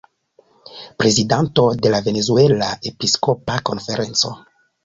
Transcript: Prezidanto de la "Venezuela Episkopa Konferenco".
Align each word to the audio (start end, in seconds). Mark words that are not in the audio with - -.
Prezidanto 1.01 1.67
de 1.87 1.91
la 1.97 2.01
"Venezuela 2.07 2.71
Episkopa 2.93 3.61
Konferenco". 3.73 4.35